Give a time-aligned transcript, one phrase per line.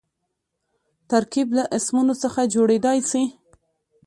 [1.09, 3.23] ترکیب له اسمونو څخه جوړېدای سي.